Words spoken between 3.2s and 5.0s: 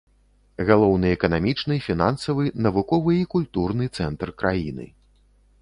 і культурны цэнтр краіны.